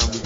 time 0.00 0.10
we 0.10 0.23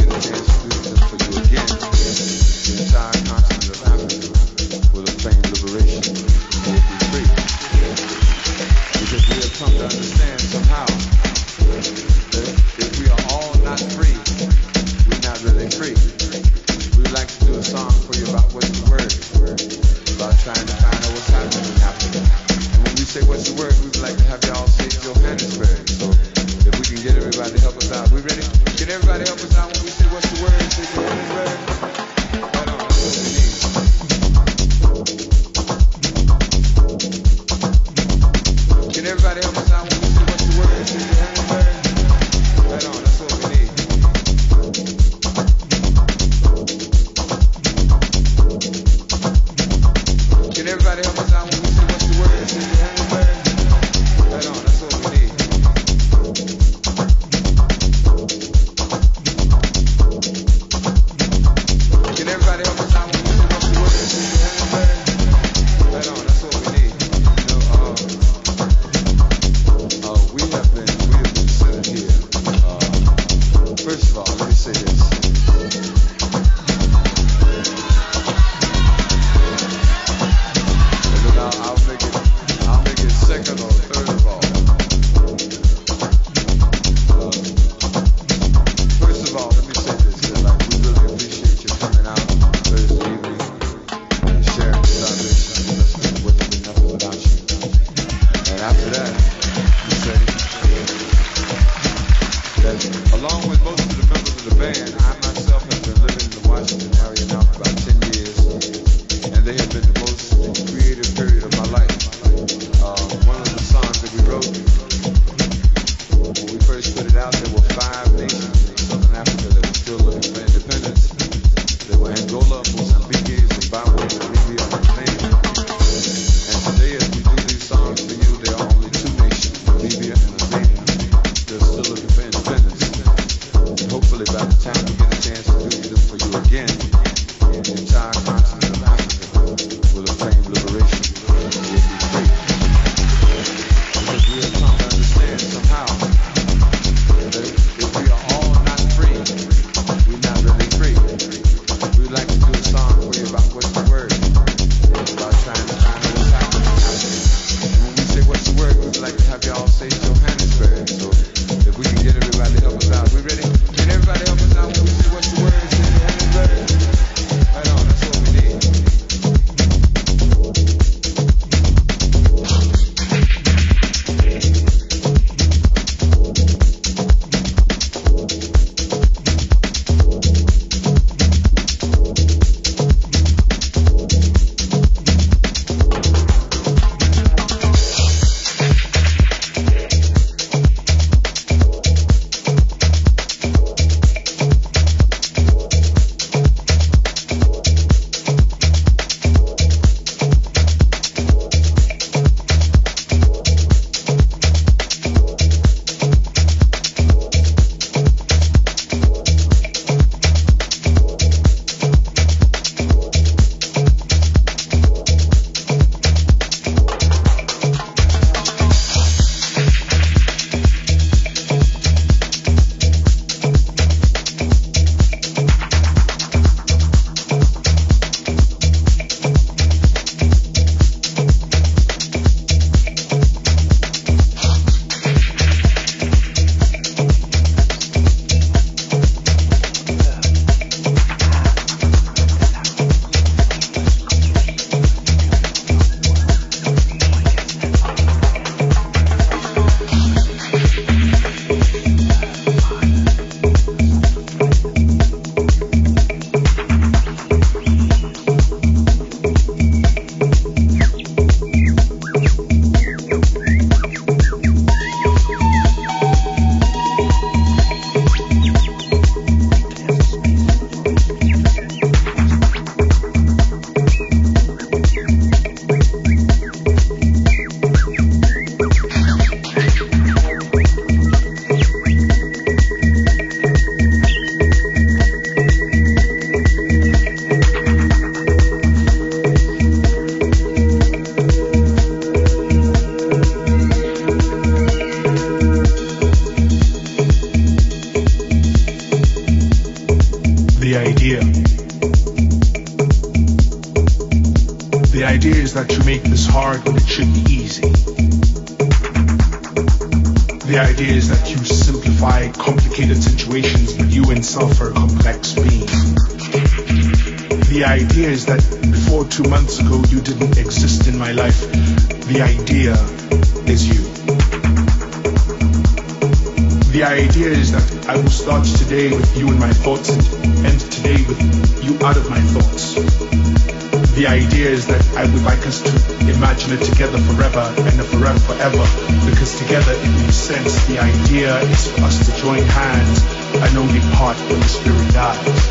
sense, 340.18 340.66
the 340.66 340.80
idea 340.80 341.38
is 341.42 341.70
for 341.70 341.84
us 341.84 342.04
to 342.04 342.20
join 342.20 342.42
hands 342.42 343.02
and 343.36 343.56
only 343.56 343.80
part 343.94 344.16
when 344.28 344.40
the 344.40 344.48
spirit 344.48 344.92
dies. 344.92 345.48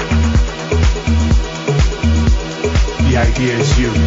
The 3.10 3.18
idea 3.18 3.58
is 3.58 3.80
you. 3.80 4.07